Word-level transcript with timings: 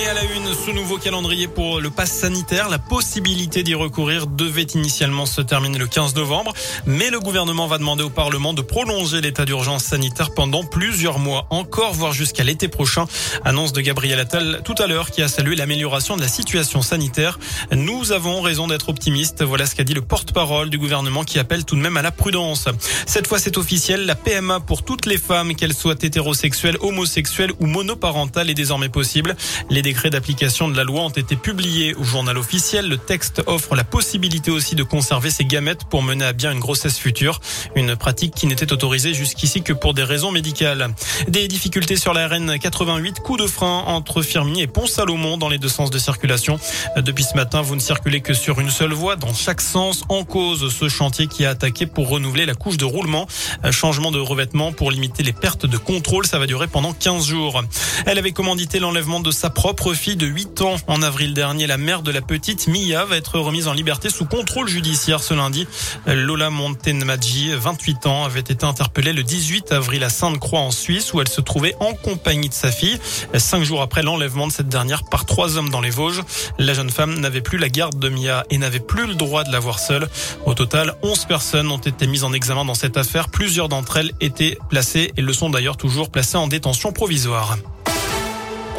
Et 0.00 0.06
à 0.06 0.14
la 0.14 0.22
une, 0.22 0.54
ce 0.54 0.70
nouveau 0.70 0.96
calendrier 0.96 1.48
pour 1.48 1.80
le 1.80 1.90
pass 1.90 2.12
sanitaire, 2.12 2.68
la 2.68 2.78
possibilité 2.78 3.64
d'y 3.64 3.74
recourir 3.74 4.28
devait 4.28 4.62
initialement 4.62 5.26
se 5.26 5.40
terminer 5.40 5.78
le 5.78 5.88
15 5.88 6.14
novembre, 6.14 6.52
mais 6.86 7.10
le 7.10 7.18
gouvernement 7.18 7.66
va 7.66 7.78
demander 7.78 8.04
au 8.04 8.10
Parlement 8.10 8.54
de 8.54 8.62
prolonger 8.62 9.20
l'état 9.20 9.44
d'urgence 9.44 9.84
sanitaire 9.84 10.30
pendant 10.34 10.62
plusieurs 10.62 11.18
mois, 11.18 11.46
encore 11.50 11.94
voire 11.94 12.12
jusqu'à 12.12 12.44
l'été 12.44 12.68
prochain. 12.68 13.06
Annonce 13.44 13.72
de 13.72 13.80
Gabriel 13.80 14.20
Attal 14.20 14.60
tout 14.64 14.74
à 14.78 14.86
l'heure 14.86 15.10
qui 15.10 15.20
a 15.20 15.26
salué 15.26 15.56
l'amélioration 15.56 16.16
de 16.16 16.20
la 16.20 16.28
situation 16.28 16.80
sanitaire. 16.80 17.40
Nous 17.72 18.12
avons 18.12 18.40
raison 18.40 18.68
d'être 18.68 18.90
optimistes, 18.90 19.42
voilà 19.42 19.66
ce 19.66 19.74
qu'a 19.74 19.84
dit 19.84 19.94
le 19.94 20.02
porte-parole 20.02 20.70
du 20.70 20.78
gouvernement 20.78 21.24
qui 21.24 21.40
appelle 21.40 21.64
tout 21.64 21.74
de 21.74 21.80
même 21.80 21.96
à 21.96 22.02
la 22.02 22.12
prudence. 22.12 22.68
Cette 23.06 23.26
fois 23.26 23.40
c'est 23.40 23.58
officiel, 23.58 24.06
la 24.06 24.14
PMA 24.14 24.60
pour 24.60 24.84
toutes 24.84 25.06
les 25.06 25.18
femmes, 25.18 25.56
qu'elles 25.56 25.74
soient 25.74 25.96
hétérosexuelles, 26.00 26.76
homosexuelles 26.82 27.52
ou 27.58 27.66
monoparentales 27.66 28.50
est 28.50 28.54
désormais 28.54 28.90
possible. 28.90 29.34
Les 29.70 29.87
décrets 29.88 30.10
d'application 30.10 30.68
de 30.68 30.76
la 30.76 30.84
loi 30.84 31.00
ont 31.00 31.08
été 31.08 31.34
publiés 31.34 31.94
au 31.94 32.04
journal 32.04 32.36
officiel. 32.36 32.90
Le 32.90 32.98
texte 32.98 33.42
offre 33.46 33.74
la 33.74 33.84
possibilité 33.84 34.50
aussi 34.50 34.74
de 34.74 34.82
conserver 34.82 35.30
ses 35.30 35.46
gamètes 35.46 35.84
pour 35.84 36.02
mener 36.02 36.26
à 36.26 36.34
bien 36.34 36.52
une 36.52 36.58
grossesse 36.58 36.98
future. 36.98 37.40
Une 37.74 37.96
pratique 37.96 38.34
qui 38.34 38.46
n'était 38.46 38.70
autorisée 38.70 39.14
jusqu'ici 39.14 39.62
que 39.62 39.72
pour 39.72 39.94
des 39.94 40.04
raisons 40.04 40.30
médicales. 40.30 40.90
Des 41.28 41.48
difficultés 41.48 41.96
sur 41.96 42.12
la 42.12 42.28
RN 42.28 42.58
88, 42.58 43.20
coup 43.20 43.38
de 43.38 43.46
frein 43.46 43.84
entre 43.86 44.20
Firminy 44.20 44.60
et 44.60 44.66
Pont-Salomon 44.66 45.38
dans 45.38 45.48
les 45.48 45.56
deux 45.56 45.70
sens 45.70 45.90
de 45.90 45.98
circulation. 45.98 46.60
Depuis 46.98 47.24
ce 47.24 47.34
matin, 47.34 47.62
vous 47.62 47.74
ne 47.74 47.80
circulez 47.80 48.20
que 48.20 48.34
sur 48.34 48.60
une 48.60 48.70
seule 48.70 48.92
voie 48.92 49.16
dans 49.16 49.32
chaque 49.32 49.62
sens 49.62 50.02
en 50.10 50.22
cause 50.22 50.70
ce 50.70 50.90
chantier 50.90 51.28
qui 51.28 51.46
a 51.46 51.50
attaqué 51.50 51.86
pour 51.86 52.10
renouveler 52.10 52.44
la 52.44 52.54
couche 52.54 52.76
de 52.76 52.84
roulement. 52.84 53.26
Changement 53.70 54.10
de 54.10 54.20
revêtement 54.20 54.70
pour 54.70 54.90
limiter 54.90 55.22
les 55.22 55.32
pertes 55.32 55.64
de 55.64 55.78
contrôle. 55.78 56.26
Ça 56.26 56.38
va 56.38 56.46
durer 56.46 56.66
pendant 56.66 56.92
15 56.92 57.26
jours. 57.26 57.62
Elle 58.04 58.18
avait 58.18 58.32
commandité 58.32 58.80
l'enlèvement 58.80 59.20
de 59.20 59.30
sa 59.30 59.48
propre 59.48 59.67
fille 59.94 60.16
de 60.16 60.26
8 60.26 60.62
ans. 60.62 60.76
En 60.86 61.02
avril 61.02 61.34
dernier, 61.34 61.66
la 61.66 61.76
mère 61.76 62.02
de 62.02 62.10
la 62.10 62.20
petite 62.20 62.68
Mia 62.68 63.04
va 63.04 63.16
être 63.16 63.38
remise 63.38 63.68
en 63.68 63.72
liberté 63.72 64.10
sous 64.10 64.24
contrôle 64.24 64.68
judiciaire 64.68 65.22
ce 65.22 65.34
lundi. 65.34 65.66
Lola 66.06 66.50
Montenmadji, 66.50 67.52
28 67.54 68.06
ans, 68.06 68.24
avait 68.24 68.40
été 68.40 68.64
interpellée 68.64 69.12
le 69.12 69.22
18 69.22 69.72
avril 69.72 70.04
à 70.04 70.08
Sainte-Croix 70.08 70.60
en 70.60 70.70
Suisse 70.70 71.12
où 71.12 71.20
elle 71.20 71.28
se 71.28 71.40
trouvait 71.40 71.74
en 71.80 71.94
compagnie 71.94 72.48
de 72.48 72.54
sa 72.54 72.70
fille. 72.70 72.98
Cinq 73.34 73.62
jours 73.62 73.82
après 73.82 74.02
l'enlèvement 74.02 74.46
de 74.46 74.52
cette 74.52 74.68
dernière 74.68 75.04
par 75.04 75.26
trois 75.26 75.56
hommes 75.56 75.70
dans 75.70 75.80
les 75.80 75.90
Vosges, 75.90 76.22
la 76.58 76.74
jeune 76.74 76.90
femme 76.90 77.18
n'avait 77.18 77.40
plus 77.40 77.58
la 77.58 77.68
garde 77.68 77.98
de 77.98 78.08
Mia 78.08 78.44
et 78.50 78.58
n'avait 78.58 78.80
plus 78.80 79.06
le 79.06 79.14
droit 79.14 79.44
de 79.44 79.52
la 79.52 79.58
voir 79.58 79.78
seule. 79.78 80.08
Au 80.46 80.54
total, 80.54 80.94
11 81.02 81.24
personnes 81.26 81.70
ont 81.70 81.78
été 81.78 82.06
mises 82.06 82.24
en 82.24 82.32
examen 82.32 82.64
dans 82.64 82.74
cette 82.74 82.96
affaire. 82.96 83.28
Plusieurs 83.28 83.68
d'entre 83.68 83.98
elles 83.98 84.12
étaient 84.20 84.58
placées 84.70 85.12
et 85.16 85.20
le 85.20 85.32
sont 85.32 85.50
d'ailleurs 85.50 85.76
toujours 85.76 86.10
placées 86.10 86.36
en 86.36 86.48
détention 86.48 86.92
provisoire. 86.92 87.56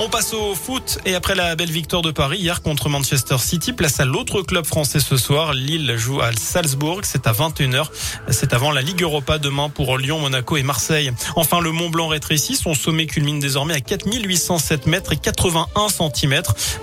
On 0.00 0.08
passe 0.08 0.32
au 0.32 0.54
foot 0.54 1.00
et 1.04 1.16
après 1.16 1.34
la 1.34 1.56
belle 1.56 1.72
victoire 1.72 2.02
de 2.02 2.12
Paris 2.12 2.38
hier 2.38 2.62
contre 2.62 2.88
Manchester 2.88 3.36
City, 3.38 3.72
place 3.72 3.98
à 3.98 4.04
l'autre 4.04 4.42
club 4.42 4.64
français 4.64 5.00
ce 5.00 5.16
soir. 5.16 5.54
Lille 5.54 5.96
joue 5.96 6.20
à 6.20 6.30
Salzbourg, 6.32 7.00
c'est 7.02 7.26
à 7.26 7.32
21h. 7.32 7.88
C'est 8.30 8.52
avant 8.52 8.70
la 8.70 8.80
Ligue 8.80 9.02
Europa 9.02 9.38
demain 9.38 9.68
pour 9.68 9.98
Lyon, 9.98 10.20
Monaco 10.20 10.56
et 10.56 10.62
Marseille. 10.62 11.10
Enfin, 11.34 11.58
le 11.58 11.72
Mont 11.72 11.90
Blanc 11.90 12.06
rétrécit, 12.06 12.54
son 12.54 12.74
sommet 12.74 13.06
culmine 13.06 13.40
désormais 13.40 13.74
à 13.74 13.80
4807 13.80 14.86
mètres 14.86 15.14
et 15.14 15.16
81 15.16 15.88
cm. 15.88 16.42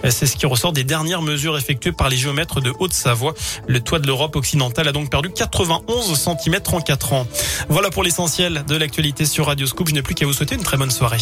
C'est 0.09 0.25
ce 0.25 0.36
qui 0.36 0.45
ressort 0.45 0.73
des 0.73 0.83
dernières 0.83 1.21
mesures 1.21 1.58
effectuées 1.58 1.93
par 1.93 2.09
les 2.09 2.17
géomètres 2.17 2.59
de 2.59 2.73
Haute-Savoie. 2.80 3.33
Le 3.66 3.80
toit 3.80 3.99
de 3.99 4.08
l'Europe 4.08 4.36
occidentale 4.36 4.89
a 4.89 4.91
donc 4.91 5.09
perdu 5.09 5.30
91 5.30 6.13
cm 6.13 6.59
en 6.73 6.81
4 6.81 7.13
ans. 7.13 7.27
Voilà 7.69 7.91
pour 7.91 8.03
l'essentiel 8.03 8.66
de 8.67 8.75
l'actualité 8.75 9.25
sur 9.25 9.45
Radio 9.45 9.66
Scoop. 9.67 9.88
Je 9.88 9.93
n'ai 9.93 10.02
plus 10.02 10.16
qu'à 10.16 10.25
vous 10.25 10.33
souhaiter 10.33 10.55
une 10.55 10.63
très 10.63 10.75
bonne 10.75 10.91
soirée. 10.91 11.21